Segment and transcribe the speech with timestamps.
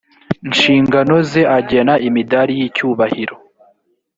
[0.49, 3.35] nshingano ze agena imidari y icyubahiro